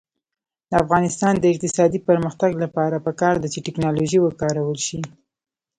د 0.69 0.71
افغانستان 0.83 1.33
د 1.39 1.45
اقتصادي 1.53 1.99
پرمختګ 2.09 2.51
لپاره 2.63 3.03
پکار 3.07 3.35
ده 3.41 3.47
چې 3.53 3.63
ټیکنالوژي 3.65 4.19
وکارول 4.21 4.77
شي. 4.87 4.99